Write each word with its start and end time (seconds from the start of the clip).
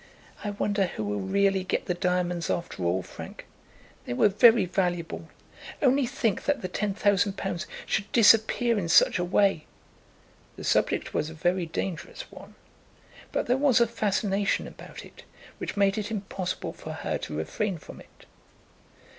"I 0.43 0.49
wonder 0.49 0.87
who 0.87 1.03
will 1.03 1.19
really 1.19 1.63
get 1.63 1.85
the 1.85 1.93
diamonds 1.93 2.49
after 2.49 2.83
all, 2.83 3.03
Frank? 3.03 3.45
They 4.05 4.15
were 4.15 4.29
very 4.29 4.65
valuable. 4.65 5.29
Only 5.79 6.07
think 6.07 6.45
that 6.45 6.63
the 6.63 6.67
ten 6.67 6.95
thousand 6.95 7.33
pounds 7.37 7.67
should 7.85 8.11
disappear 8.11 8.79
in 8.79 8.89
such 8.89 9.19
a 9.19 9.23
way!" 9.23 9.67
The 10.55 10.63
subject 10.63 11.13
was 11.13 11.29
a 11.29 11.35
very 11.35 11.67
dangerous 11.67 12.31
one, 12.31 12.55
but 13.31 13.45
there 13.45 13.57
was 13.57 13.79
a 13.79 13.85
fascination 13.85 14.65
about 14.65 15.05
it 15.05 15.21
which 15.59 15.77
made 15.77 15.99
it 15.99 16.09
impossible 16.09 16.73
for 16.73 16.93
her 16.93 17.19
to 17.19 17.37
refrain 17.37 17.77
from 17.77 17.99
it. 17.99 18.25